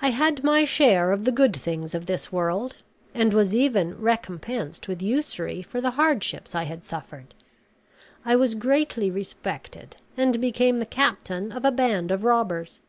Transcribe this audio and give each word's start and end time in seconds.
I 0.00 0.08
had 0.10 0.42
my 0.42 0.64
share 0.64 1.12
of 1.12 1.24
the 1.24 1.30
good 1.30 1.54
things 1.54 1.94
of 1.94 2.06
this 2.06 2.32
world; 2.32 2.78
and 3.14 3.32
was 3.32 3.54
even 3.54 3.96
recompensed 3.96 4.88
with 4.88 5.00
usury 5.00 5.62
for 5.62 5.80
the 5.80 5.92
hardships 5.92 6.52
I 6.52 6.64
had 6.64 6.84
suffered. 6.84 7.32
I 8.24 8.34
was 8.34 8.56
greatly 8.56 9.08
respected, 9.08 9.96
and 10.16 10.40
became 10.40 10.78
the 10.78 10.84
captain 10.84 11.52
of 11.52 11.64
a 11.64 11.70
band 11.70 12.10
of 12.10 12.24
robbers. 12.24 12.80